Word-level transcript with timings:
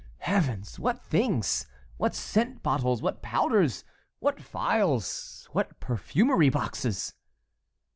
Heavens! 0.17 0.79
What 0.79 0.99
things! 0.99 1.67
What 1.97 2.15
scent 2.15 2.63
bottles, 2.63 3.03
what 3.03 3.21
powders, 3.21 3.83
what 4.17 4.41
phials, 4.41 5.47
what 5.51 5.79
perfumery 5.79 6.49
boxes!" 6.49 7.13